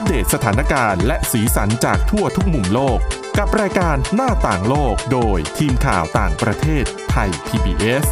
[0.00, 2.98] อัปเดตสถานการณ์และสีสันจากทั่วทุกมุมโลก
[3.38, 8.04] กับรายการหน้าต่างโลกโดยทีมข่าวต่างประเทศไทย PBS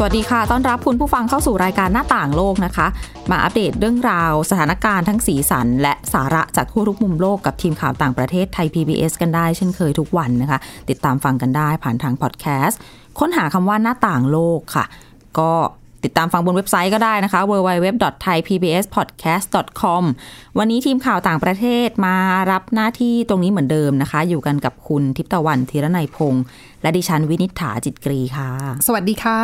[0.00, 2.86] สวัสดีค่ะ ต้อนรับคุณผู้ฟังเข้าสู่รายการหน้าต่างโลกนะคะ
[3.30, 10.58] มาอัปเดตเรื่องราว สถานการณ์ทั้งสีสัน และสาระจากทั่วทุกมุมโลกกับทีมข่าวต่างประเทศไทย PBS กันได้เช่นเคยทุกวันนะคะ
[10.88, 12.80] ติดตามฟังกันได้ผ่านทางพอดแคสต์
[13.20, 14.84] ค้นหาคำว่าหน้าต่างโลกค่ะ
[15.38, 15.50] ก็
[16.04, 20.02] ติดตามฟังบนเว็บไซต์ก็ได้นะคะ www.thaipbspodcast.com
[20.58, 22.16] วันนี้ทีมข่าวต่างประเทศมา
[22.50, 26.44] รับหน้าที่ตรงนี้เหมือนเดิมนะคะ อยู่กันกับคุณทิพย์ตะวันธีรนัยพงษ์
[26.82, 28.50] และดิฉันวินิษฐาจิตกรีค่ะ
[28.86, 29.40] สวัสดีค่ะ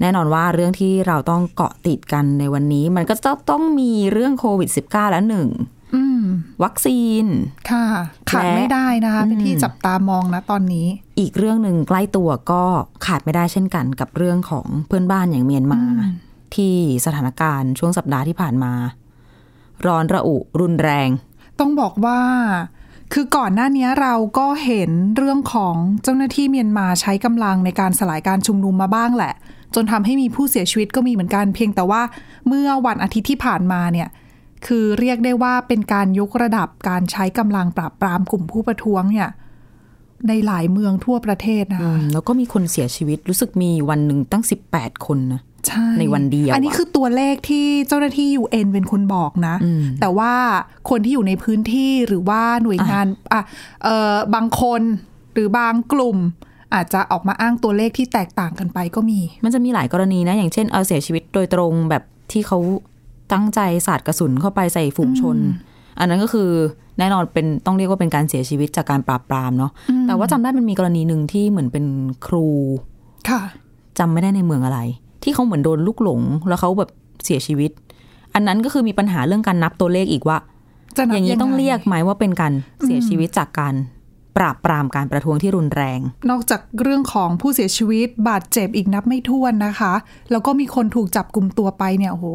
[0.00, 5.74] แน่นอนว่าเรื่องที่เราต้องเกาะติดกันในวันนี้ มันก็จะต้องมีเรื่องโควิด -19 แล้วหนึ่งอืม
[6.62, 7.24] วัคซีน
[7.70, 7.86] ค่ะ
[8.30, 10.86] ขาดและไม่ได้นะคะเป็นที่จับตามองนะตอนนี้
[11.18, 12.62] อีกเรื่องหนึ่งใกล้ตัวก็
[13.06, 15.82] ขาดไม่ได้เช่นกันกับเรื่องของเพื่อนบ้านอย่างเมียนมา
[16.54, 16.74] ที่
[17.06, 18.72] สถานการณ์ช่วงสัปดาห์ที่ผ่านมา
[19.86, 21.08] ร้อนระอุรุนแรง
[21.58, 22.20] ต้องบอกว่า
[23.12, 29.34] คือก่อนหน้านี้เราก็เห็นเรื่องของเจ้าหน้าที่เมียนมาใช้กำลังในการสลายการชุมนุมมาบ้างแหละ
[29.74, 32.02] จนทำให้มีผู้เสียชีวิตก็มีเหมือนกันเพียงแต่ว่า
[32.48, 34.08] เมื่อวันอาทิตย์ที่ผ่านมาเนี่ย
[34.66, 39.30] คือเรียกได้ว่าเป็นการยกระดับการใช้กำลังปราบปรามกลุ่มผู้ประท้วงเนี่ย
[40.28, 49.56] ในหลายเมืองทั่วประเทศนะคะแล้วก็มีคนเสียชีวิตรู้สึกมีวันหนึ่งตั้ง 18 คนนะใช่ในวันเดียว อันนี้อะคือตัวเลขที่เจ้าหน้าที่ UN เป็นคนบอกนะ
[50.00, 50.32] แต่ว่า
[50.90, 53.42] คนที่อยู่ในพื้นที่หรือว่าหน่วยงานอะ
[53.84, 54.82] เออบางคน
[55.34, 56.18] หรือบางกลุ่ม
[56.74, 62.58] อาจจะออกมาอ้างตัวเลขที่แตกต่างกันไปก็มี มันจะมีหลายกรณีนะ อย่างเช่น เอาเสียชีวิตโดยตรงแบบที่เขา
[63.32, 65.36] ตั้งใจสาดกระสุนเข้าไปใส่ฝูงชน
[65.98, 66.50] อันนั้นก็คือ
[66.98, 69.70] แน่นอนเป็นต้องเรียกว่าเป็นการเสียชีวิตจากการปราบปรามเนาะ
[70.06, 71.84] แต่ว่าจำได้มันมีกรณีหนึ่งที่เหมือนเป็น
[72.26, 72.46] ครู
[73.28, 73.40] ค่ะ
[73.98, 74.80] จำไม่ได้ในเมืองอะไร
[75.22, 76.90] ที่เขาเหมือนโดนลูกหลง แล้วเขาแบบ
[77.24, 77.70] เสียชีวิต
[78.34, 80.38] อันนั้นก็คือมีปัญหาเรื่องการนับตัวเลขอีกว่า
[80.96, 82.52] จะนับอย่างนี้ยังไงต้องเรียกไหมว่าเป็นการ
[82.84, 83.74] เสียชีวิตจากการ
[84.36, 86.00] ปราบปรามการประท้วงที่รุนแรง
[86.30, 89.92] นอกจากเรื่องของผู้เสียชีวิตบาดเจ็บอีกนับไม่ถ้วนนะคะ
[90.30, 92.26] แล้วก็มีคนถูกจับกลุ่มตัวไปเนี่ยโอ้โห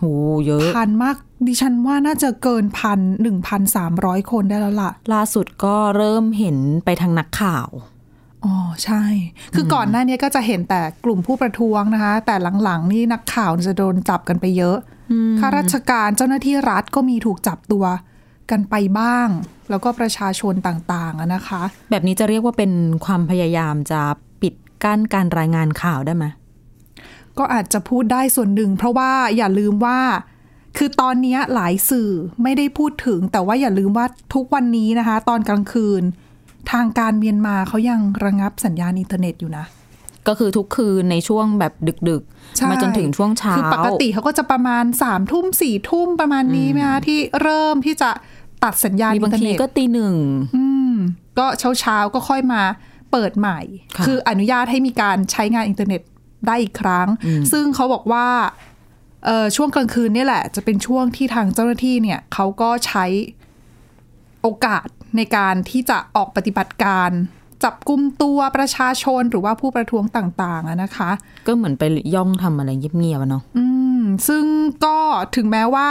[0.00, 0.06] โห
[0.46, 1.16] เยอะพันมาก
[1.46, 7.68] ดิฉันว่าน่าจะเกินพันหนึ่งพันสามร้อยคนได้แล้วล่ะ ล่าสุดก็เริ่มเห็นไปทางนักข่าว
[8.44, 9.02] อ๋อใช่
[9.54, 14.76] คือก่อนหน้านี้ก็จะเห็นแต่กลุ่มผู้ประท้วงนะคะ แต่หลังๆนี่นักข่าวจะโดนจับกันไปเยอะ
[15.40, 17.84] ข้าราชการเจ้าหน้าที่รัฐก็มีถูกจับตัว
[18.50, 19.28] กันไปบ้าง
[19.70, 22.72] แล้วก็ประชาชนต่างๆอะนะคะ แบบนี้จะเรียกว่าเป็น
[23.04, 24.00] ความพยายามจะ
[24.42, 26.24] ปิดกั้นการรายงานข่าวได้ไหม
[27.40, 30.00] ก็อาจจะพูดได้ส่วนหนึ่ง เพราะว่าอย่าลืมว่า
[30.76, 32.10] คือตอนนี้หลายสื่อ
[32.42, 36.02] ไม่ได้พูดถึง แต่ว่าอย่าลืมว่าทุกวันนี้นะคะ ตอนกลางคืน
[36.72, 39.64] ทางการเมียนมาเขายังระงับสัญญาณอินเทอร์เน็ตอยู่นะ
[40.28, 41.72] ก็คือทุกคืนในช่วงแบบ
[42.08, 42.22] ดึก
[42.56, 48.10] ใช่ๆมาจนถึงช่วงเช้าคือปกติเขาก็จะประมาณสามทุ่มสี่ทุ่มประมาณนี้ไหมคะที่เริ่มที่จะ
[48.64, 50.14] ตัดสัญญาณมีอิบานงเทอร์ทีเน็ตก็ตีหนึ่ง
[50.56, 50.94] อืม
[51.38, 52.62] ก็เช้าเช้าๆก็ค่อยมา
[53.12, 53.60] เปิดใหม่
[53.96, 56.00] ค่ะคืออนุญาตให้มีการใช้งานอินเทอร์เน็ต
[56.46, 57.08] ได้อีกครั้ง
[57.52, 58.26] ซึ่งเขาบอกว่า
[59.24, 63.04] เอ่อช่วงกลางคืนนี่แหละ จะเป็นช่วงที่ทางเจ้าหน้าที่เนี่ยเขาก็ใช้
[64.42, 64.86] โอกาส
[65.16, 67.10] ในการที่จะออกปฏิบัติการ
[67.64, 71.10] จับกลุ่มตัวประชาชนหรือว่าผู้ประท้วงต่างๆอะนะคะ
[71.46, 71.82] ก็เหมือนไป
[72.14, 73.64] ย่องทำอะไรเงียบๆอะเนาะอื
[74.00, 74.44] มซึ่ง
[74.84, 74.96] ก็
[75.36, 75.86] ถึงแม้ว่า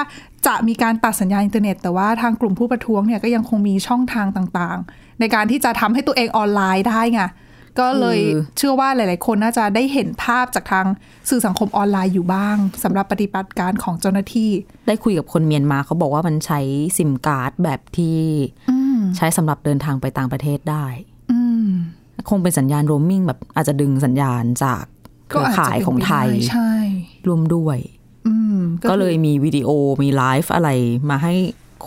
[0.48, 7.22] จะมีการตัดสัญญาณอินเทอร์เน็ต แต่ว่าทางกลุ่มผู้ประท้วงเนี่ยก็ยังคงมีช่องทางต่างๆ ในการที่จะทำให้ตัวเองออนไลน์ได้ไง
[7.80, 8.20] ก็เลย
[8.58, 10.86] เชื่อว่าหลาย ๆ คนน่าจะได้เห็นภาพจากทาง
[11.30, 14.50] สื่อสังคมออนไลน์อยู่บ้างสำหรับปฏิบัติการของเจ้าหน้าที่
[14.88, 16.60] ได้คุยกับคนเมียนมาเขาบอกว่ามันใช้
[16.98, 18.20] ซิมการ์ดแบบที่
[19.18, 20.86] ใช้สำหรับเดินทางไปต่างประเทศได้
[21.32, 21.68] อืม
[22.30, 24.84] คงเป็นสัญญาณโรมมิ่งแบบอาจจะดึงสัญญาณจาก
[25.30, 26.74] เครือข่ายของไทยใช่
[27.28, 27.78] ร่วมด้วย
[28.28, 28.60] อืม
[28.90, 29.70] ก็เลยมีวิดีโอ
[30.04, 30.70] มีไลฟ์อะไร
[31.10, 31.34] มาให้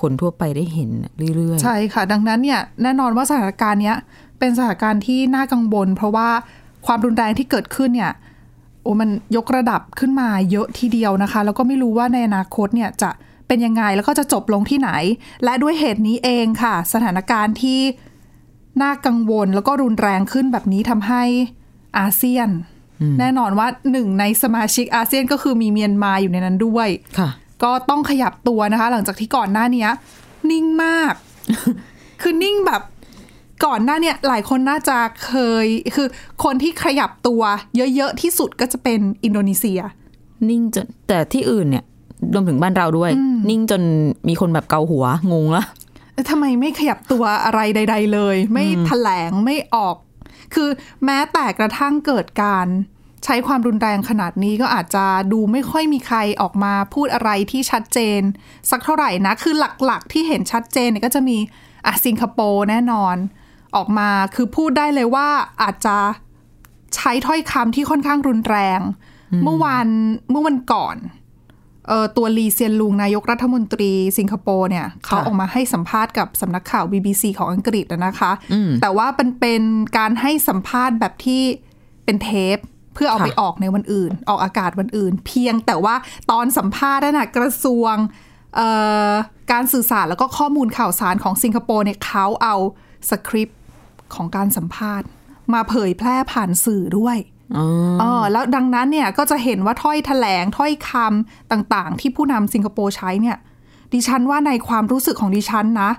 [0.00, 0.90] คนทั่วไปได้เห็น
[1.36, 3.96] เรื่อยใช่ค่ะ ดังนั้นเนี่ยแน่นอนว่าสถานการณ์เนี้ย
[4.42, 6.28] เป็นสถานการณ์ที่น่ากังวลเพราะว่า
[6.86, 8.12] ความรุนแรงที่เกิดขึ้นเนี่ย
[8.82, 13.10] โอ้มันยกระดับขึ้นมาเยอะทีเดียวนะคะ แล้วก็ไม่รู้ว่าในอนาคตเนี่ยจะ
[13.48, 14.90] เป็นยังไงแล้วก็จะจบลงที่ไหน
[15.44, 17.80] และด้วยเหตุนี้เองค่ะ สถานการณ์ที่
[18.82, 21.22] น่ากังวลแล้วก็รุนแรงขึ้นแบบนี้ทำให้
[21.98, 22.48] อาเซียน
[23.20, 27.30] แน่นอนว่าหนึ่งในสมาชิกอาเซียนก็คือมีเมียนมาอยู่ในนั้นด้วยๆค่ะ
[27.62, 29.90] ก็ต้องขยับตัวนะคะ หลังจากที่ก่อนหน้าเนี้ย
[30.50, 31.14] นิ่งมาก
[32.22, 32.82] คือนิ่งแบบ
[33.64, 36.08] ก่อนหน้าเนี่ยหลายคนน่าจะเคยคือ
[36.44, 37.42] คนที่ขยับตัว
[37.76, 39.80] เยอะ ๆ ที่สุดก็จะเป็นอินโดนีเซีย
[40.48, 41.84] นิ่งจนแต่ที่อื่นเนี่ย
[42.34, 43.10] รวมถึงบ้านเราด้วย
[43.50, 43.82] นิ่งจน
[44.28, 45.64] มีคนแบบเกาหัวงงละ
[46.30, 49.96] ทำไมไม่ขยับตัวอะไรใด ๆ เลย ไม่แถลงไม่ออก
[50.54, 50.68] คือ
[51.04, 52.66] แม้แต่กระทั่งเกิดการ
[53.24, 58.20] ใช้ความรุนแรงขนาดนี้ก็อาจจะดูไม่ค่อยมีใครออกมาพูดอะไรที่ชัดเจน
[58.70, 59.54] สักเท่าไหร่นะ คือ
[59.86, 61.36] หลักๆที่เห็นชัดเจนเนี่ยก็จะมี
[61.86, 63.16] อะสิงคโปร์แน่นอน
[63.76, 65.28] ออกมาคือพูดได้เลยว่า
[65.62, 65.96] อาจจะ
[66.96, 68.80] ใช้ถ้อยคำที่ค่อนข้างรุนแรง
[69.44, 69.88] เมื่อวัน
[70.30, 70.96] เมื่อวันก่อน
[71.88, 78.32] เออตัวลีเซียนลุงนายกรัฐมนตรีสิงคโปร์เนี่ย เขาออกมาให้สัมภาษณ์กับสำนักข่าว BBC ของอังกฤษอะนะคะ
[78.82, 79.62] แต่ว่าเป็นเป็น
[79.98, 81.42] การให้สัมภาษณ์แบบที่
[82.04, 82.58] เป็นเทป
[82.94, 85.94] เพื่อเอาไปค่ะออกในวันอื่น ออกอากาศวันอื่น เพียงแต่ว่า
[86.30, 87.94] ตอนสัมภาษณ์นั่นนะกระทรวง
[88.56, 88.68] เอ่
[89.08, 89.10] อ
[89.52, 92.56] การสื่อสารแล้วก็ข้อมูลข่าวสารของสิงคโปร์เนี่ยเขาเอา
[93.10, 93.58] สคริปต์
[94.16, 95.06] ของการสัมภาษณ์
[95.52, 97.16] มาเผยแพร่ผ่านสื่อด้วย
[97.56, 97.66] อ๋อ
[98.00, 103.36] เออแล้วดังนั้นเนี่ยก็จะเห็นว่าถ้อยแถลงถ้อยคำต่างๆ ที่ผู้นำสิงคโปร์ใช้เนี่ย
[103.92, 105.90] ดิฉันว่าในความรู้สึกของดิฉันนะ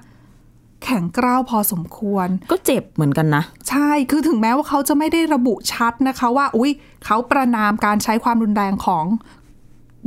[0.84, 6.72] แข็งกร้าวพอสมควร ก็เจ็บเหมือนกันนะ ใช่คือถึงแม้ว่าเขาจะไม่ได้ระบุชัดนะคะ ว่า อุ้ย
[7.06, 9.06] เขาประนามการใช้ความรุนแรงของ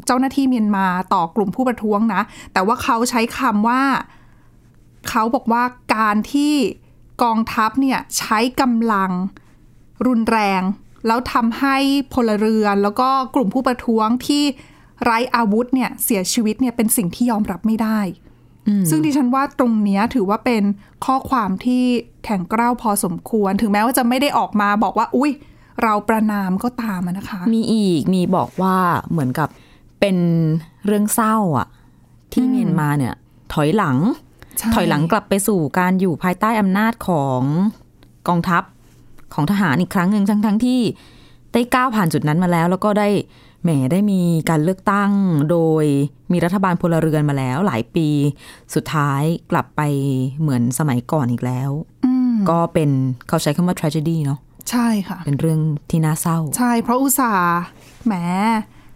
[0.06, 2.22] เจ้าหน้าที่เมียนมาต่อกลุ่มผู้ประท้วงนะ
[2.52, 3.82] แต่ว่าเขาใช้คำว่า
[5.10, 5.62] เขาบอกว่า
[5.96, 6.54] การที่
[7.22, 9.10] กองทัพเนี่ยใช้กำลัง
[10.06, 10.62] รุนแรง
[11.06, 11.76] แล้วทำให้
[12.14, 14.44] พลเรือน แล้วก็กลุ่มผู้ประท้วงที่
[15.04, 18.00] ไร้อาวุธเนี่ยเสียชีวิตเนี่ยเป็นสิ่งที่ยอมรับไม่ได้
[18.90, 20.62] ซึ่งดิฉันว่าตรงเนี้ยถือว่าเป็น
[21.04, 21.84] ข้อความที่
[22.24, 25.32] แข็งกร้าวพอสมควร ถึงแม้ว่าจะไม่ได้ออกมาบอกว่า อุ้ย
[25.82, 28.76] เราประนามก็ตามอะนะคะ มีอีกมีบอกว่า
[29.10, 29.48] เหมือนกับ
[30.00, 30.16] เป็น
[30.86, 31.66] เรื่องเศร้าอะ
[32.32, 33.14] ที่เมียนมาเนี่ย
[33.52, 34.25] ถอยหลังใช่
[34.74, 37.42] ถอยหลังกลับไปสู่การอยู่ภายใต้อำนาจของ
[38.28, 38.62] กองทัพ
[39.34, 40.80] ของทหารอีกครั้งหนึ่งทั้งทั้งๆที่
[41.52, 43.08] ได้ก้าวผ่านจุดนั้นมาแล้ว แล้วก็ได้
[43.62, 44.20] แหมได้มี
[44.50, 45.10] การเลือกตั้ง
[45.50, 45.84] โดย
[46.32, 48.08] มีรัฐบาลพลเรือนมาแล้ว หลายปี
[48.74, 49.80] สุดท้ายกลับไป
[50.40, 51.70] เหมือนสมัยก่อนอีกแล้ว
[52.04, 52.90] อืมก็เป็น
[53.28, 54.38] เขาใช้คำว่า tragedy เนาะ
[54.70, 55.60] ใช่ค่ะ เป็นเรื่อง
[55.90, 57.58] ที่น่าเศร้า ใช่เพราะอุตสาห์
[58.06, 58.14] แหม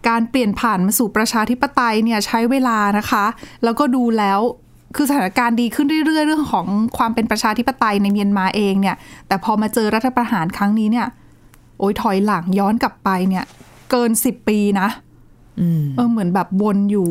[0.07, 3.25] การเปลี่ยนผ่านมาสู่ประชาธิปไตยเนี่ยใช้เวลานะคะ
[3.63, 4.39] แล้วก็ดูแล้ว
[4.95, 6.67] คือสถานการณ์ดีขึ้นเรื่อยๆ เรื่องของ
[6.97, 8.95] ความเป็นประชาธิปไตยในเมียนมาเองเนี่ย
[9.27, 11.07] แต่พอมาเจอรัฐประหารครั้งนี้เนี่ย
[11.79, 13.45] โอ้ยถอยหลังย้อนกลับไปเนี่ย
[13.91, 14.87] เกินสิบปีนะ
[15.59, 17.09] อืมเออเหมือนแบบวนอยู่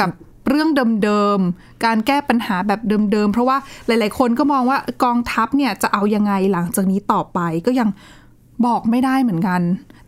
[0.00, 0.10] กับ
[0.48, 0.68] เรื่อง
[1.04, 2.80] เดิมๆ การแก้ปัญหาแบบ
[3.12, 3.56] เดิมๆ เพราะว่า
[3.86, 7.88] หลายๆ คนก็มองว่ากองทัพเนี่ยจะเอายังไงหลังจากนี้ต่อไปก็ยัง
[8.66, 9.60] บอกไม่ได้เหมือนกัน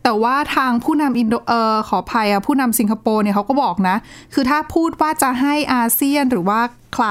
[0.03, 3.95] แต่ว่าทางผู้นำอินโดเออขออภัยอะผู้นำสิงคโปร์เนี่ยเขาก็บอกนะ
[4.33, 6.59] คือถ้าพูดว่าจะให้อาเซียนหรือว่า
[6.93, 7.07] ใคร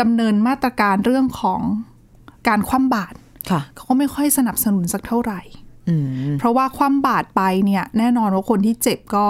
[0.00, 1.60] ดำเนินมาตรการเรื่องของ
[2.48, 3.16] การคว่ำบาตร
[3.50, 5.40] ค่ะเขาก็ไม่ค่อยสนับสนุนสักเท่าไหร่
[5.88, 9.26] อืมเพราะว่าคว่ำบาตรไปเนี่ย แน่นอนว่าคนที่เจ็บก็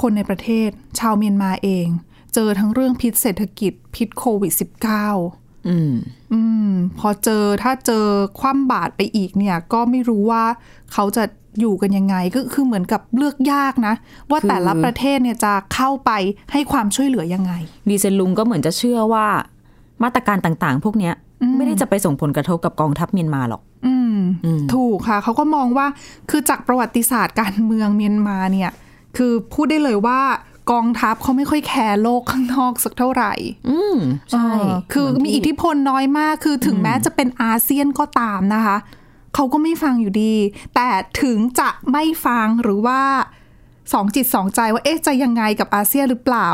[0.00, 0.68] คนในประเทศ
[0.98, 1.86] ชาวเมียนมาเอง
[2.34, 4.52] เจอทั้งเรื่องพิษเศรษฐกิจ พิษโควิด
[5.12, 5.94] -19 อืม
[6.32, 6.40] อื
[6.70, 8.06] ม พอเจอถ้าเจอ
[8.40, 10.44] คว่ำบาตรไปอีกเนี่ย ก็ไม่รู้ว่า
[10.92, 11.24] เขาจะ
[11.60, 13.94] อยู่กันยังไงก็คือเหมือนกับเลือกยากนะ
[14.30, 16.10] ว่าคือแต่ละประเทศเนี่ยจะเข้าไป
[16.52, 17.52] ให้ความช่วยเหลือยังไง
[17.88, 19.26] ดีเซนลุงก็เหมือนจะเชื่อว่า
[20.02, 21.14] มาตรการต่างๆ พวกเนี้ย
[21.56, 25.86] ไม่ได้จะไปส่งผลกระทบกับกองทัพเมียนมาหรอกอืมอืมถูกค่ะ เขาก็มองว่า
[26.30, 28.70] คือจากประวัติศาสตร์การเมืองเมียนมาเนี่ย
[29.16, 30.20] คือพูดได้เลยว่า
[30.70, 33.32] กองทัพเขาไม่ค่อยแคร์โลกข้างนอกสักเท่าไหร่
[33.70, 33.98] อืม
[34.30, 38.76] ใช่เออคือเหนมีที่อิทธิพลน้อยมาก คือถึงแม้จะเป็นอาเซียนก็ตามนะคะ
[39.34, 40.34] เขาก็ไม่ฟังอยู่ดี
[40.74, 40.88] แต่
[41.22, 43.00] ถึงจะไม่ฟังหรือว่า
[43.92, 46.48] สองจิตสองใจว่าเอ๊ะจะยังไงกับอาเซียนหรือเปล่า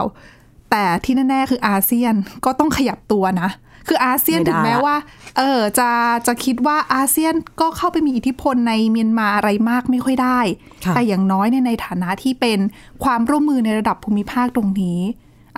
[0.70, 2.14] แต่ที่แน่ๆคืออาเซียน
[2.44, 3.50] ก็ต้องขยับตัวนะ
[3.88, 4.96] คืออาเซียนไม่ได้ถึงแม้ว่า
[5.38, 5.90] เออจะ
[6.26, 10.40] จะคิดว่าอาเซียนก็เข้าไปมีอิทธิพลในเมียนมาอะไรมากไม่ค่อยได้
[10.84, 12.58] ค่ะแต่อย่างน้อยเนี่ยในฐานะที่เป็น
[13.04, 15.00] ความร่วมมือในระดับภูมิภาคตรงนี้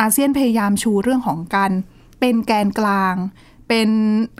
[0.00, 1.72] อาเซียนพยายามชูเรื่องของการ
[2.20, 3.14] เป็นแกนกลาง
[3.68, 3.88] เป็น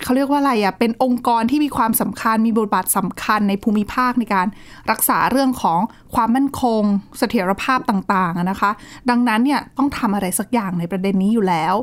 [0.03, 4.47] เขาเรียกว่าอะไรอะเป็นองค์กรที่มีความสำคัญมีบทบาทสำคัญในภูมิภาคในการ
[4.91, 5.81] รักษาเรื่องของ
[6.15, 6.83] ความมั่นคง
[7.19, 8.71] เสถียรภาพต่างๆอะนะคะ
[9.11, 11.75] ดังนั้นเนี่ยต้องทำอะไรสักอย่างในประเด็นนี้อยู่แล้ว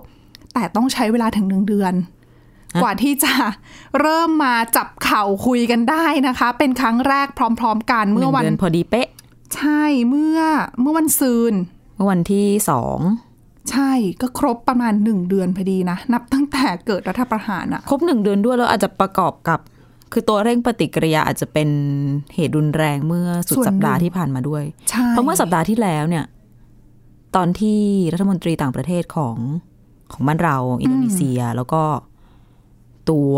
[0.54, 1.94] แต่ต้องใช้เวลาถึงหนึ่งเดือน
[2.76, 3.34] ฮะกว่าที่จะ
[4.00, 7.28] เริ่มมาจับเข่าคุยกันได้นะคะ เป็นครั้งแรก
[7.60, 9.08] พร้อม ๆ กันหเมื่นึ่องวันเดือนพอดีเป๊ะ
[9.56, 10.40] ใช่เมื่อ
[10.82, 11.54] เมื่อวันซืน
[11.96, 13.00] เมื่อวันที่สอง
[13.72, 13.92] ใช่
[14.22, 19.60] ก็ครบประมาณหนึ่งเดือนพอดีนะ นับตั้งแต่เกิดรัฐประหารอะครบหนึ่งเดือนด้วยแล้วอาจจะประกอบกับ
[20.12, 21.70] คือตัวเร่งปฏิกิริยาอาจจะเป็น
[22.36, 26.26] เหตุรุนแรงเมื่อสุดสัปดาห์ที่ผ่านมาด้วยใช่เพราะเมื่อสัปดาห์ที่แล้วเนี่ย
[27.36, 27.80] ตอนที่
[28.14, 29.38] รัฐมนตรีต่างประเทศของ
[30.12, 31.82] ของบ้านเราอินโดนีเซียแล้วก็
[33.10, 33.36] ตัว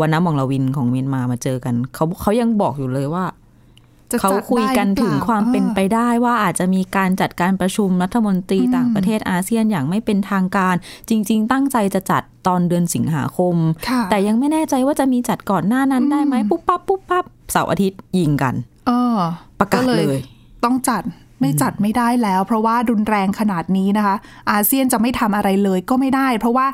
[0.00, 3.34] วันน้ำมองลาวินของเมียนมามาเจอกันเขาเขายังบอกอยู่เลยว่าจะ
[4.20, 10.74] เขาจัดคุยกันได้หรือเปล่าถึงความเป็นเออไปได้ว่าอาจจะมีการจัดการประชุมรัฐมนตรีอืมต่างประเทศอาเซียนอย่างไม่เป็นทางการ
[11.08, 13.56] จริง ๆ ตั้งใจจะจัดตอนเดือนสิงหาคม
[13.88, 18.54] ค่ะแต่ยังไม่แน่ใจว่าจะมีจัดก่อนหน้านั้นได้ไหมปุ๊บปั๊บปุ๊บปั๊บเสาร์อาทิตย์ยิงกัน
[18.86, 19.18] เออ
[19.58, 20.18] ประกาศเลย
[20.64, 21.02] ต้องจัด
[21.40, 24.16] ไม่จัดไม่ได้แล้ว เพราะว่ารุนแรงขนาดนี้นะคะ
[24.50, 26.66] อาเซียนจะไม่ทำอะไรเลยก็ไม่ได้ เพราะว่า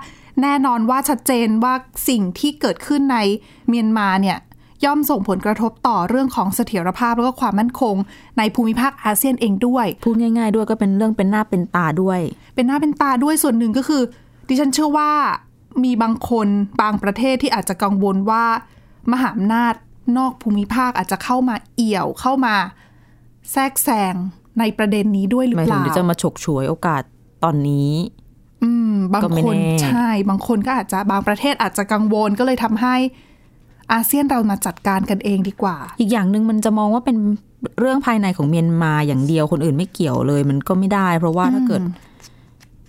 [0.42, 1.74] แน่นอนว่าชัดเจนว่า
[2.08, 3.18] สิ่งที่เกิดขึ้นใน
[3.68, 4.38] เมียนมาเนี่ย
[4.84, 7.96] ย่อมส่งผลกระทบต่อเรื่องของเสถียรภาพแล้วก็ความมั่นคง
[8.38, 12.20] ในภูมิภาคอาเซียนเองด้วย พูดง่าย ๆ ด้วยก็เป็นเรื่องเป็นหน้าเป็นตาด้วย
[12.54, 14.02] เป็นหน้าเป็นตาด้วยส่วนหนึ่งก็คือ
[14.48, 15.10] ดิฉันเชื่อว่า
[15.84, 16.48] มีบางคน
[16.80, 18.44] บางประเทศที่อาจจะกังวลว่า
[19.12, 19.74] มหาอำนาจ
[20.18, 22.54] นอกภูมิภาคอาจจะเข้ามาเอี่ยวเข้ามา
[23.52, 24.14] แทรกแซง
[24.58, 27.02] ในประเด็นนี้ด้วยหรือหมายเปถึงล่าเดี๋ยวจะมาฉกฉวยโอกาส
[27.44, 27.90] ตอนนี้
[28.62, 32.96] อืม บางก็ไม่คนแน่ใช่ บางคนก็อาจจะบางประเทศอาจจะกังวลก็เลยทำให้
[33.92, 37.16] อาเซียนเรามาจัดการกันเองดีกว่า อีกอย่างหนึ่งมันจะมองว่าเป็น
[37.78, 41.82] เรื่องภายในของเมียนมาอย่างเดียวคนอื่นไม่เกี่ยวเลย มันก็ไม่ได้ เพราะว่าถ้าเกิด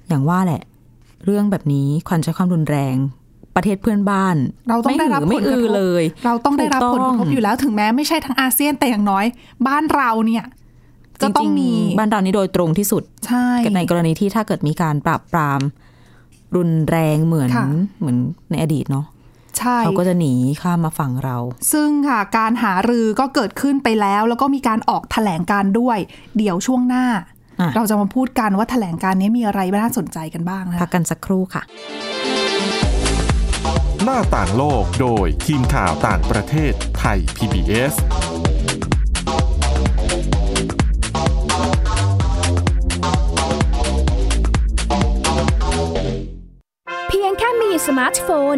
[0.07, 0.61] อย่างว่าแหละ
[1.25, 2.95] เรื่องแบบนี้ความใช้ความรุนแรง
[3.55, 4.35] ประเทศเพื่อนบ้าน
[4.69, 9.25] เราต้องได้รับไม่ผลกระอือทบเลย เราต้องได้รับผลกระทบถูกต้องอยู่แล้วถึงแม้ไม่ใช่ทั้งอาเซียนแต่อย่างน้อย
[9.67, 10.45] บ้านเราเนี่ย
[11.21, 15.61] ก็ต้องมีจริงๆบ้านเรานี่โดยตรงที่สุดใช่ในกรณีที่ถ้าเกิดมีการปราบปราม
[16.55, 17.65] รุนแรงเหมือนค่ะ
[17.99, 18.17] เหมือน
[18.51, 19.05] ในอดีตเนาะ
[19.59, 21.37] ใช่เขาก็จะหนีข้ามมาฝั่งเรา
[21.73, 25.97] ซึ่งค่ะการหารือก็เกิดขึ้นไปแล้ว แล้วก็มีการออกแถลงการด้วย
[26.37, 27.05] เดี๋ยวช่วงหน้า
[27.61, 31.63] อะเราจะมาพูดกันว่าแถลงการนี้มีอะไรน่าสนใจกันบ้างนะพักกันสักครู่ค่ะ
[34.03, 37.93] หน้าต่างโลกโดยทีมข่าวต่างประเทศไทย PBS
[47.07, 48.57] เพียงแค่มีสมาร์ทโฟน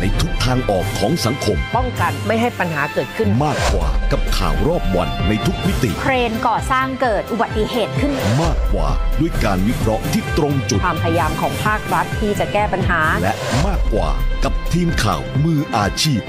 [0.00, 8.12] ในทุกทางออกของสังคม ป้องกันไม่ให้ปัญหาเกิดขึ้น มากกว่ากับข่าวรอบวันในทุกมิติ เครนก่อสร้างเกิดอุบัติเหตุขึ้น
[8.42, 8.88] มากกว่า
[9.20, 13.32] ด้วยการวิเคราะห์ที่ตรงจุด ความพยายามของภาครัฐที่จะแก้ปัญหา และ
[13.66, 14.10] มากกว่า
[14.44, 16.20] กับทีมข่าวมืออาชีพ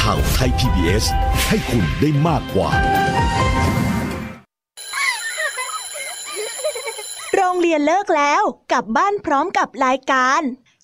[0.00, 1.04] ข่าวไทย PBS
[1.48, 2.70] ให้คุณได้มากกว่า
[7.36, 10.40] โรงเรียนเลิกแล้วกลับบ้านพร้อมกับรายการ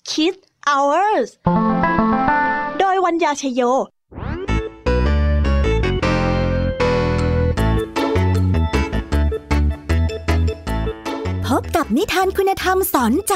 [0.09, 1.74] Kids Hours โดย
[3.05, 3.61] วัญญาชยโย
[11.47, 13.35] พบกับนิทานคุณธรรมสอนใจ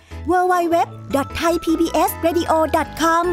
[0.29, 3.25] www.thaipbsradio.com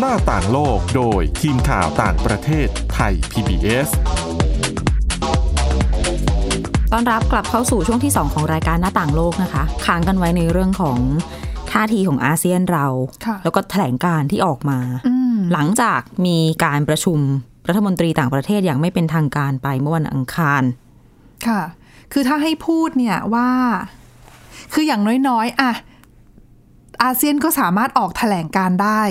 [0.00, 3.88] หน้าต่างโลกโดยทีมข่าวต่างประเทศไทย PBS
[6.92, 10.98] ต้อนรับกลับเข้าสู่ช่วงที่ 2 ของรายการหน้าต่างโลกนะคะ ค้างกันไว้ในเรื่องของ
[11.70, 12.86] ท่าทีของอาเซียนเรา
[13.26, 17.18] ค่ะแล้วก็แถลงการที่ออกมาอืมหลังจากมีการประชุม
[17.68, 20.62] รัฐมนตรีต่างประเทศอย่างไม่เป็นทางการไปเมื่อวันอังคาร
[21.46, 21.62] ค่ะ
[22.12, 23.50] คือถ้าให้พูดเนี่ยว่า
[24.72, 25.72] คืออย่างน้อยๆอะ
[27.02, 29.02] อาเซียนก็สามารถออกแถลงการได้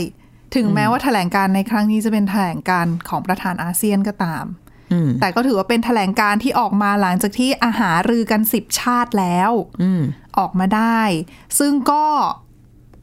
[0.56, 4.46] ถึงแม้ว่าแถลงการในครั้งนี้จะเป็นแถลงการของประธานอาเซียนก็ตาม
[4.92, 10.02] อืมแต่ก็ถือว่าเป็นแถลงการที่ออกมาหลังจากที่อาหารือกันสิบชาติแล้วอืม
[10.38, 11.02] ออกมาได้
[11.60, 12.06] ซึ่งก็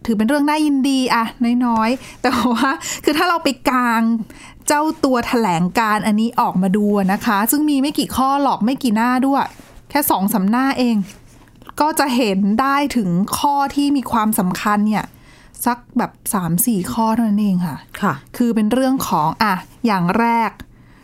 [0.07, 1.25] ถือเป็นเรื่องน่ายินดีอะ
[1.67, 2.71] น้อยๆ แต่ว่า
[3.05, 4.03] คือถ้าเราไปกลาง
[4.62, 9.45] เจ้าตัวแถลงการอันนี้ออกมาดูอะนะคะ ซึ่งมีไม่กี่ข้อหรอกไม่กี่หน้าด้วย
[9.91, 10.97] แค่สองสามหน้าเอง
[11.81, 15.05] ก็จะเห็นได้ถึงข้อที่มีความสำคัญเนี่ย
[15.67, 19.55] สักแบบสามสี่ข้อเท่านั้นเองค่ะ ค่ะ คือเป็นเรื่องของอะ
[19.87, 20.51] อย่างแรก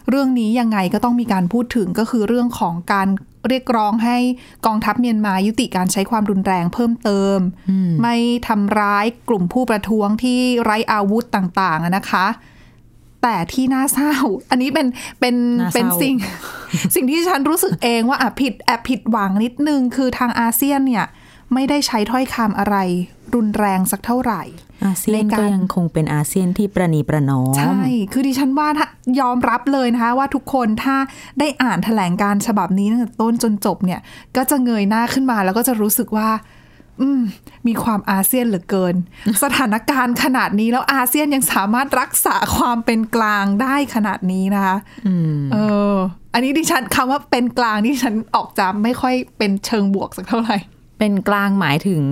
[0.09, 3.09] เรื่องนี้ยังไงก็ต้องมีการพูดถึงก็คือเรื่องของการ
[3.49, 4.19] เรียกร้องให้
[4.67, 7.39] กองทัพเมียนมายุติการใช้ความรุนแรงเพิ่มเติม
[8.03, 8.17] ไม่
[8.49, 12.27] ทำร้ายกลุ่มผู้ประท้วงที่ไร้อาวุธต่างๆอะนะคะ
[13.23, 14.15] แต่ที่น่าเศร้า
[14.51, 14.87] อันนี้เป็น
[15.21, 16.15] เป็นน่าเศร้าเป็นสิ่ง
[16.95, 21.07] สิ่งที่ฉันรู้สึกเองว่าอะผิดแอบผิดหวังนิดนึง คือทางอาเซียนเนี่ย
[21.55, 22.77] ไม่ได้ใช้ถ้อยคำอะไร
[23.35, 24.43] รุนแรงสักเท่าไหร่
[24.85, 27.81] อาเซียนในการก็ยังคงเป็นอาเซียนที่ประนีประนอม ใช่
[28.13, 28.87] คือดิฉันว่าถ้า
[29.21, 30.97] ยอมรับเลยนะคะว่าทุกคนถ้า
[31.39, 34.01] ได้อ่านแถลงการฉบับนี้ตั้งแต่ต้นจนจบเนี่ย
[34.37, 36.58] ก็จะเงยหน้าขึ้นมาแล้วก็จะรู้สึกว่าอื
[37.19, 37.21] ม
[37.67, 38.95] มีความอาเซียนเหลือเกิน
[39.43, 44.77] สถานการณ์ขนาดนี้แล้วอาเซียนยังสามารถรักษาความเป็นกลางได้ขนาดนี้นะคะ
[45.53, 45.57] เอ
[45.93, 45.95] อ
[46.35, 50.57] อันนี้ดิฉันคำว่าเป็นกลางที่ฉันออกจะไม่ค่อยเป็นเชิงบวกสักเท่าไหร่
[50.99, 52.03] เป็นกลางหมายถึง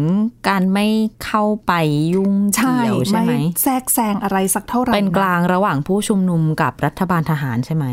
[0.49, 0.87] การไม่
[1.25, 1.73] เข้าไป
[2.15, 7.87] ยุ่งเกี่ยวใช่ไหมแทรกแซงอะไรสักเท่าไหร่ เป็นกลางระหว่างผู้ชุมนุมกับรัฐบาลทหารใช่ไหม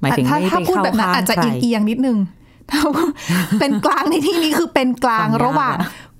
[0.00, 2.35] หมายถึงถ้าไม่ถ้าไปพูดเข้าแบบนั้นข้างอาจจะใครเอียงๆนิดนึงถ้า
[3.60, 5.76] เป็นกลางในที่นี้คือเป็นกลางฟังยากระหว่าง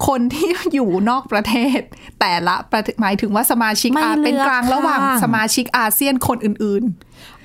[0.08, 1.80] คนที่อยู่นอกประเทศ
[2.20, 6.84] แต่ละประเทศหมายถึงว่าสมาชิกไม่อาเลือกเป็นกลางระหว่างข้างสมาชิกอาเซียนคนอื่น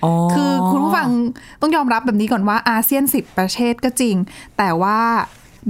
[0.03, 1.09] อ๋อๆคือคุณผู้ฟัง
[1.61, 4.15] ต้องยอมรับแบบนี้ก่อนว่าอาเซียนสิบประเทศก็จริง
[4.57, 4.99] แต่ว่า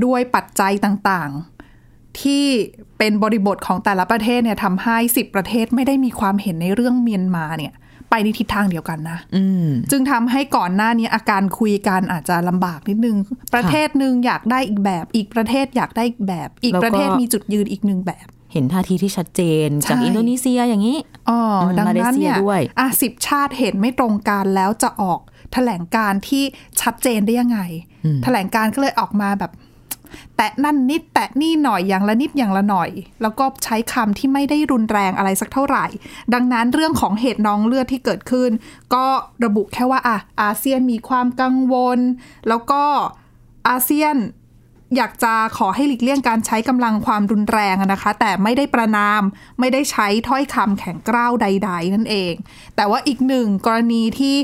[0.06, 2.46] ด้วยปัจจัยต่างๆ ที่
[2.98, 7.74] เป็นบริบทของแต่ละประเทศเนี่ยทำให้สิบประเทศไม่ได้มีความเห็นในเรื่องเมียนมาเนี่ย
[8.12, 13.18] ไปในทิศทางเดียวกันนะอืมจึงทำให้ก่อนหน้านี้อาการคุยกันอาจจะลำบากนิดนึง
[13.54, 20.98] ประเทศหนึ่งอยากได้อีกแบบ อีกประเทศอยากได้อีกแบบ อีกแล้วก็ประเทศมีจุดยืนอีกหนึ่งแบบ เห็นท่าทีที่ชัดเจน จากใช่อินโดนีเซียอย่างนี้
[21.30, 25.20] อ๋ออืมดังนั้นเนี่ยมาเลเซียด้วยอะสิบชาติเห็นไม่ตรงกันแล้วจะออก
[25.54, 26.44] แถลงการที่
[26.82, 27.60] ชัดเจนได้ยังไง
[28.24, 29.52] แถลงการก็เลยออกมาแบบ
[30.38, 32.90] แตะนั่นนิดแตะนี่หน่อยอย่างละนิดอย่างละหน่อย
[33.22, 35.86] แล้วก็ใช้คำที่ไม่ได้รุนแรงอะไรสักเท่าไหร่
[36.34, 38.52] ดังนั้นเรื่องของเหตุน้องเลือดที่เกิดขึ้น
[38.94, 39.06] ก็
[39.46, 42.00] ระบุแค่ว่าอะอาเซียนมีความกังวล
[42.48, 42.84] แล้วก็
[43.68, 44.18] อาเซียน
[44.98, 49.22] อยากจะขอให้หลีกเลี่ยงการใช้กำลังความรุนแรงนะคะ แต่ไม่ได้ประนาม
[49.60, 52.34] ไม่ได้ใช้ถ้อยคำแข็งกร้าวใด ๆ นั่นเอง
[52.76, 54.36] แต่ว่าอีกหนึ่งกรณีที่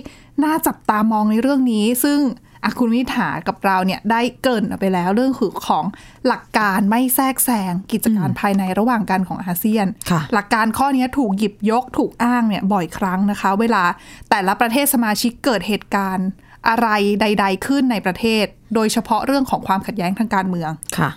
[0.43, 2.19] น่าจับตามองในเรื่องนี้ซึ่ง
[2.63, 5.86] อะคุณวิถากับเราเนี่ยได้เกรินไปแล้วเรื่องคือของ
[6.28, 13.84] หลักการไม่แทรกแซงกิจการภายในระหว่างกันของอาเซียนค่ะหลักการข้อนี้ถูกหยิบยกถูกอ้างเนี่ยบ่อยครั้งนะคะ เวลา
[14.30, 16.28] แต่ละประเทศสมาชิกเกิดเหตุการณ์
[16.67, 16.88] อะไร
[17.22, 21.10] ใด ๆ ขึ้นในประเทศ โดยเฉพาะเรื่องของความขัดแย้งทางการเมืองค่ะ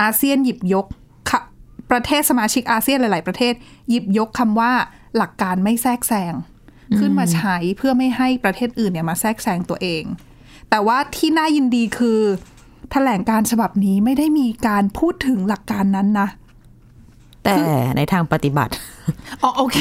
[0.00, 0.86] อาเซียนหยิบยก
[1.30, 1.40] ค่ะ
[1.90, 3.54] ประเทศสมาชิกอาเซียนหลาย ๆ ประเทศ
[3.90, 4.72] หยิบยกคำว่า
[5.16, 6.34] หลักการไม่แทรกแซง
[6.98, 10.02] ขึ้นมาใช้เพื่อไม่ให้ประเทศอื่นเนี่ยมาแทรกแซงตัวเอง
[10.74, 12.20] แต่ว่าที่น่ายินดีคือ
[12.92, 16.28] แถลงการฉบับนี้ไม่ได้มีการพูดถึงหลักการนั้นนะ
[17.44, 17.56] แต่
[17.96, 18.72] ในทางปฏิบัติ
[19.42, 19.78] อ๋อโอเค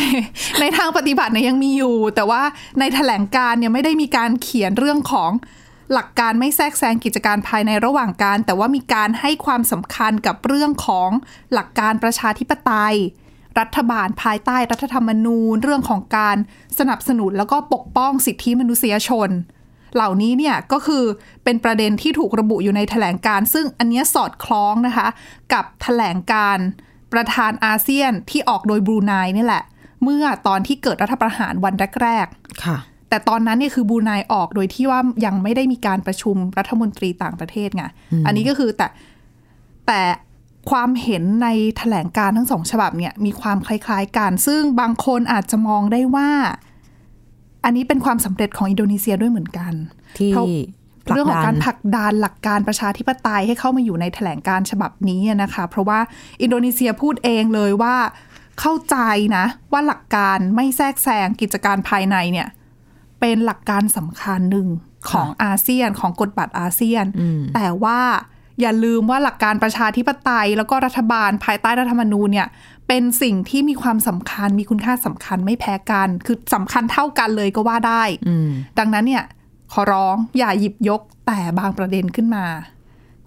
[0.62, 2.42] ในทางปฏิบัติเนี่ยยังมีอยู่ แต่ว่า
[2.80, 5.32] ในแถลงการเนี่ยไม่ได้มีการเขียนเรื่องของ
[5.94, 11.10] หลักการไม่แทรกแซงกิจการภายในระหว่างการ แต่ว่ามีการให้ความสำคัญกับเรื่องของ
[11.54, 12.96] หลักการประชาธิปไตย
[13.60, 16.38] รัฐบาลภายใต้รัฐธรรมนูญ เรื่องของการ
[16.80, 19.32] สนับสนุนแล้วก็ปกป้องสิทธิมนุษยชน
[19.96, 21.04] เหล่านี้เนี่ยก็คือ
[21.44, 25.08] เป็นประเด็นที่ถูกระบุอยู่ในแถลงการ ซึ่งอันเนี้ยสอดคล้องนะคะ
[25.54, 26.58] กับแถลงการ
[27.14, 29.64] ประธานอาเซียนที่ออกโดยบรูไนนี่แหละ
[30.04, 32.78] เมื่อตอนที่เกิดรัฐประหารวันแรกๆค่ะ
[33.10, 37.84] แต่ตอนนั้นเนี่ยคือบรูไนออกโดยที่ว่ายังไม่ได้มีการประชุมรัฐมนตรีต่างประเทศไง
[38.26, 38.88] อันนี้ก็คือแต่
[39.88, 40.02] แต่
[40.70, 46.30] ความเห็นในแถลงการทั้งสองฉบับเนี่ยมีความคล้าย ๆกัน ซึ่งบางคนอาจจะมองได้ว่า
[47.64, 49.74] อันนี้เป็นความสำเร็จของอินโดนีเซียด้วยเหมือนกัน
[50.18, 50.46] ที่เพราะ
[51.08, 56.00] ผลักดันเรื่องของการผลักดันหลักการประชาธิปไตยให้เข้ามาอยู่ในแถลงการฉบับนี้อะนะคะ เพราะว่า
[56.42, 57.96] อินโดนีเซียพูดเองเลยว่า
[58.60, 58.98] เข้าใจ
[59.38, 62.48] นะว่าหลักการไม่แทรกแซงกิจการภายในเนี่ย
[63.20, 64.68] เป็นหลักการสำคัญหนึ่ง
[65.10, 67.06] ของอาเซียนของกฎบัตรอาเซียน
[67.56, 68.00] แต่ว่า
[68.62, 72.48] อย่าลืมว่าหลักการประชาธิปไตย แล้วก็รัฐบาลภายใต้รัฐธรรมนูญเนี่ย
[72.88, 78.04] เป็นสิ่งที่มีความสำคัญมีคุณค่าสำคัญไม่แพ้กัน คือสำคัญเท่ากันเลยก็ว่าได้
[78.80, 79.24] ดังนั้นเนี่ย
[79.74, 82.46] ขอร้องอย่าหยิบยกแต่บางประเด็นขึ้นมา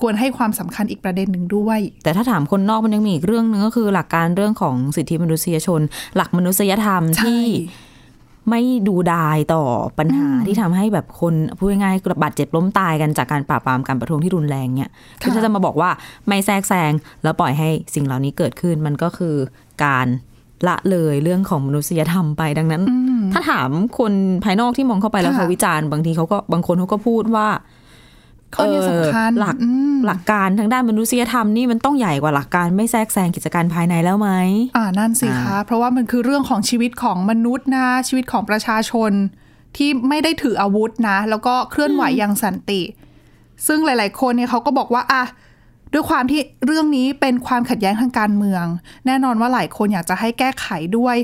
[0.01, 5.81] ควรให้ความสำคัญอีกประเด็นหนึ่งด้วย แต่ถ้าถามคนนอกมันยังมีอีกเรื่องหนึงก็คือหลักการเรื่องของสิทธิมนุษยชน
[6.17, 7.45] หลักมนุษยธรรมใช่ที่
[8.51, 9.63] ไม่ดูดายต่อ
[9.99, 14.91] ปัญหาที่ทำให้แบบคนพูดง่ายๆบาดเจ็บล้มตายกันจากการปราบปรามการประท้วงที่รุนแรงเนี่ย
[15.23, 15.91] คือถ้าจะมาบอกว่า
[16.27, 19.35] ไม่แทรกแซงแล้วปล่อยให้สิ่งเหล่านี้เกิดขึ้นมันก็คือ
[19.85, 20.07] การ
[20.69, 22.83] ละเลยเรื่องของมนุษยธรรมไปดังนั้น
[23.33, 24.13] ถ้าถามคน
[24.45, 27.49] ภายนอกที่มองเข้าไปแล้วค่ะเขาวิจารณ์บางทีเขาก็บางคนเขาก็พูดว่า
[28.57, 34.31] ข้อนี้สำคัญเออหลักอืมหลักการทางด้านมนุษยธรรมนี่มันต้องใหญ่กว่าหลักการไม่แทรกแซงกิจการภายในแล้วไหม
[34.77, 39.13] อ่านั่นสิคะเพราะว่ามันคือเรื่องของชีวิตของมนุษย์นะชีวิตของประชาชน
[39.77, 42.83] ที่ไม่ได้ถืออาวุธนะ แล้วก็เคลื่อนไหวอย่างสันติ
[43.67, 45.25] ซึ่งหลาย ๆ คนเนี่ยเขาก็บอกว่าอะ
[45.93, 48.65] ด้วยความที่เรื่องนี้เป็นความขัดแย้งทางการเมือง
[49.07, 50.67] แน่นอนว่าหลายคนอยากจะให้แก้ไข
[50.97, 51.17] ด้วย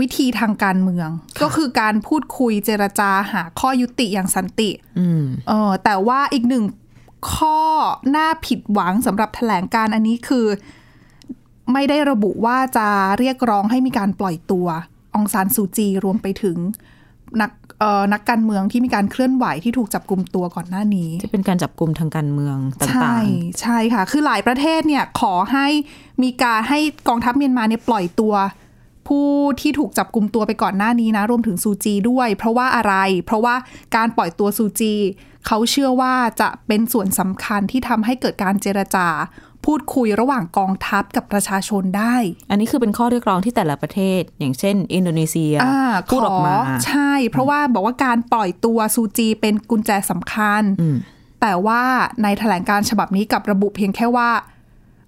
[0.00, 1.08] วิธีทางการเมือง
[1.42, 6.64] ก็คือการพูดคุยเจรจาหาข้อยุติอย่างสันติอืมเออแต่ว่าอีกหนึ่ง
[7.32, 7.58] ข้อ
[8.16, 10.46] น่าผิดหวังสำหรับแถลงการอันนี้คือ
[11.72, 14.66] ไม่ได้ระบุว่าจะเรียกร้องให้มีการปล่อยตัว
[15.14, 16.56] องซานซูจีรวมไปถึง
[17.40, 23.22] นักเอ่อนักการเมืองที่มีการเคลื่อนไหวที่ถูกจับกลุ่มตัวก่อนหน้านี้ที่เป็นการจับกลุ่มทางการเมืองต่ใช่าง
[23.60, 25.66] ใช่ค่ะ คือหลายประเทศเนี่ยขอให้
[26.22, 26.78] มีการให้
[27.08, 28.34] กองทัพเมียนมาเนี่ยปล่อยตัว
[29.06, 29.28] ผู้
[29.60, 32.94] ที่ถูกจับกลุ่มตัวไปก่อนหน้านี้นะ รวมถึงซูจีด้วย เพราะว่าอะไร
[33.26, 33.54] เพราะว่า
[33.96, 34.94] การปล่อยตัวซูจี
[35.46, 39.08] เขาเชื่อว่าจะเป็นส่วนสำคัญที่ทำให้เกิดการเจรจา
[39.64, 50.96] พูดคุยระหว่างกองทัพกับประชาชนได้ๆอันนี้คือเป็นข้อเรียกร้องที่แต่ละประเทศ อย่างเช่น อินโดนีเซียอ่าพูดออกมาขใช่ เพราะว่าบอกว่าการปล่อยตัวซูจีเป็นกุญแจสำคัญอืม
[51.40, 51.82] แต่ว่า
[52.22, 54.30] ในแถลงการฉบับนี้กลับระบุเพียงแค่ว่า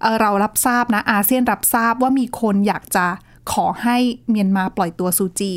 [0.01, 3.05] เอ่อเรารับทราบนะอาเซียนรับทราบว่ามีคนอยากจะ
[3.53, 3.97] ขอให้
[4.29, 5.53] เมียนมาปล่อยตัวซูจี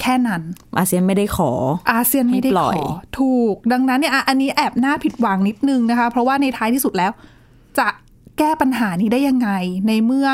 [0.00, 0.42] แค่นั้น
[0.78, 1.50] อาเซียนไม่ได้ขอ
[1.92, 2.86] อาเซียนไม่ได้ให้ปล่ขอยอ
[3.18, 7.12] ถูก ดังนั้นเนี่ยอะอันนี้แอบน่าผิดหวังนิดนึงนะคะ เพราะว่าในท้ายที่สุดแล้ว
[7.78, 7.88] จะ
[8.38, 9.50] แก้ปัญหานี้ได้ยังไง
[9.88, 10.28] ในเมื่อ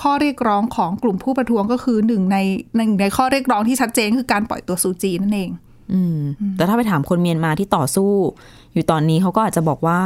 [0.00, 2.38] ข้อเรียกร้องของกลุ่มผู้ประท้วงก็คือหนึ่งใน
[2.76, 5.50] หนึ่งในข้อเรียกร้องที่ชัดเจนคือการปล่อยตัวซูจีนั่นเอง
[5.92, 6.18] อืม
[6.56, 8.12] แต่ถ้าไปถามคนเมียนมาที่ต่อสู้
[8.72, 10.00] อยู่ตอนนี้เขาก็อาจจะบอกว่า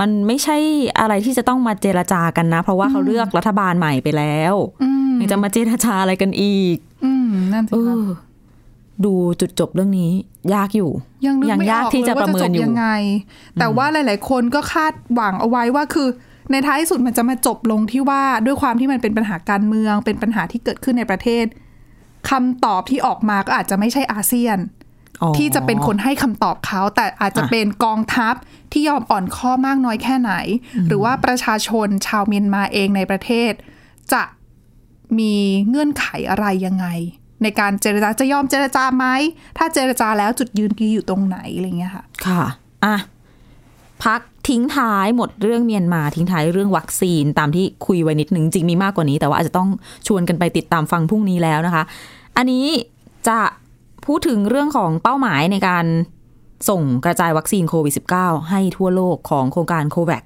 [0.00, 0.56] มันไม่ใช่
[1.00, 4.95] อะไรที่จะต้องมาเจรจากันนะ เพราะว่าเขาเลือกรัฐบาลใหม่ไปแล้ว อืมยัง
[5.30, 8.06] จะมาเจรจาอะไรกันอีก อืมนั่นสิเอคะอ
[9.04, 10.10] ดูจุดจบเรื่องนี้
[10.54, 10.90] ยากอยู่
[11.26, 12.86] ยังนึกไม่ยาอกอกที่เลยจะว่าประจะเมิจนบอยู่ยังไง
[13.60, 16.08] แต่ว่าหลาย ๆ คนก็คาดหวังเอาไว้ว่าคือ
[16.50, 21.44] ในท้ายที่สุดมันจะมาจบลงที่ว่าด้วยความที่มันเป็นปัญหาการเมือง เป็นปัญหาที่เกิดขึ้นในประเทศ
[22.30, 24.58] คำตอบที่ออกมาก็อาจจะไม่ใช่อาเซียน
[25.22, 28.34] อ๋อที่จะเป็นคนให้คำตอบเขา แต่อาจจะอะเป็นกองทัพ
[28.72, 30.32] ที่ยอมอ่อนข้อมากน้อยแค่ไหน
[30.88, 33.52] หรือว่าประชาชนชาวเมียนมาเองในประเทศ
[34.12, 34.22] จะ
[35.18, 35.32] มี
[35.68, 36.86] เงื่อนไขอะไรยังไง
[37.42, 39.06] ในการเจรจาจะยอมเจรจาไหม
[39.58, 42.42] ถ้าเจรจาแล้วจุดยืนคือยู่ตรงไหนอะไรเงี้ยค่ะ ค่ะ
[42.84, 42.96] อะ
[44.04, 49.68] พักทิ้งท้ายหมดเรื่องเมียนมาทิ้งท้ายเรื่องวัคซีนตามที่คุยไว้นิดหนึ่งจริงมีมากกว่านี้ แต่ว่าอาจจะต้อง
[50.06, 51.84] ชวนกันไปติดตามฟังพรุ่งนี้แล้วนะคะ
[52.36, 52.66] อันนี้
[53.28, 53.38] จะ
[54.06, 55.84] พูดถึงเรื่องของเป้าหมายในการ
[56.68, 60.24] ส่งกระจายวัคซีนโควิด -19 ให้ทั่วโลกของโครงการ COVAX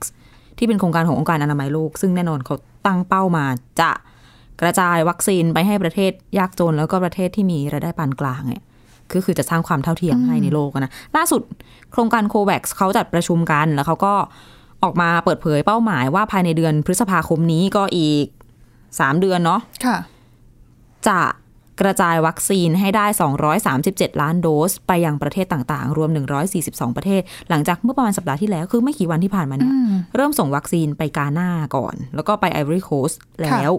[0.58, 3.44] ที่เป็นโครงการขององค์การอนามัยโลก ซึ่งแน่นอนเขาตั้งเป้ามา
[3.80, 3.90] จะ
[4.62, 8.62] กระจายวัคซีนไปให้ประเทศยากจนแล้วก็ประเทศที่มีรายได้ปานกลางเนี่ย
[9.12, 11.42] ก็คือจะสร้างความเท่าเทียมให้ในโลกอะนะล่าสุด
[11.92, 14.14] โครงการโควัคเขาจัดประชุมกันแล้วเขาก็
[14.82, 18.26] ออกมาเปิดเผยเป้าหมายว่าภายในเดือนพฤษภาคมนี้ก็อีก
[18.74, 19.96] 3เดือนเนาะค่ะ
[21.08, 21.20] จะ
[21.80, 23.06] กระจายวัคซีนให้ได้
[23.62, 26.10] 237 ล้านโดส ไปยังประเทศต่างๆ รวม
[26.54, 29.72] 142 ประเทศ หลังจากเมื่อประมาณสัปดาห์ที่แล้ว คือไม่กี่วันที่ผ่านมาเนี่ย
[30.16, 33.10] เริ่มส่งวัคซีนไปกาหน้าก่อน แล้วก็ไปไอวอรี่โคส
[33.42, 33.72] แล้ว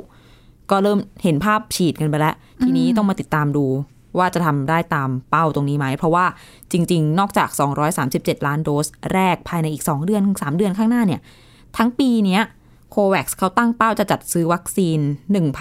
[0.71, 3.65] ก็เริ่มเห็นภาพฉีดกันไปแล้ว ทีนี้ต้องมาติดตามดู
[4.17, 6.25] ว่าจะทำได้ตามเป้าตรงนี้ไหม เพราะว่า
[6.71, 7.49] จริง ๆ นอกจาก
[7.97, 11.21] 237 ล้านโดส แรกภายในอีก 2 เดือน 3 เดือนข้างหน้าเนี่ย
[11.77, 12.41] ทั้งปีเนี้ย
[12.91, 14.99] โควัคเขาตั้งเป้าจะจัดซื้อวัคซีน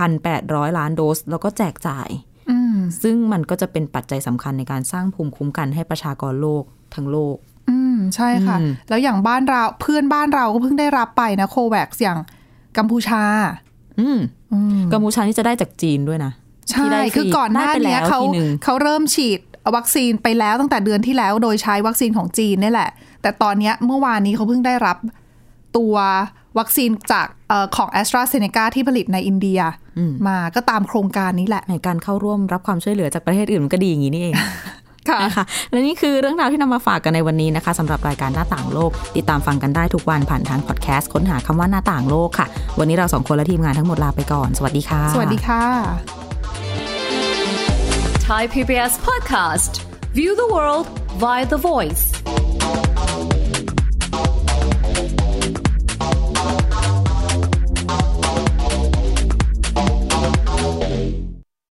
[0.09, 2.09] 1,800 ล้านโดส แล้วก็แจกจ่าย
[2.51, 7.37] อืมซึ่งมันก็จะเป็นปัจจัยสำคัญในการสร้างภูมิคุ้มกันให้ประชากรโลกทั้งโลก
[7.71, 12.19] อืม ใช่ค่ะอืมแล้วอย่างบ้านเราเพื่อนบ้านเราก็เพิ่งได้รับไปนะโควัคอย่าง
[12.77, 13.23] กัมพูชา
[14.01, 14.19] อืมอืม
[14.93, 16.33] กัมพูชานี่จะได้จากจีนด้วยนะ
[16.71, 19.41] ใช่ที่ได้ฟรีคือก่อนหน้าได้ไปเนี้ยแล้วเขาทีหนึ่งเขาเริ่มฉีด
[19.77, 22.91] วัคซีนไปแล้วตั้งแต่เดือนที่แล้ว โดยใช้วัคซีนของจีนนี่แหละ
[23.23, 24.97] แต่ตอนเนี้ยเมื่อวานนี้เขาเพิ่งได้รับ
[25.77, 25.95] ตัว
[26.59, 29.61] วัคซีนจากเออของ a s t r a z เซ e c a ที่ผลิตในอินเดีย
[30.29, 34.51] มาก็ตามโครงการนี้แหละในการเข้าร่วมรับความช่วยเหลือจากประเทศอื่นมันก็ดีอย่างนี้นี่เองค่ะ
[35.25, 42.47] นะคะและนี่คือเรื่องราวที่นำมาฝากกันในวันนี้นะคะสำหรับรายการหน้าต่างโลก ติดตามฟังกันได้ทุกวันผ่านทางพอดแคสต์ค้นหาคำว่าหน้าต่างโลกค่ะ
[42.79, 45.63] วันนี้เราสองคนและทีมงานทั้งหมดลาไปก่อน สวัสดีค่ะ สวัสดีค่ะ
[48.29, 49.73] Thai PBS podcast.
[50.19, 50.87] View the world
[51.23, 52.05] via the voice.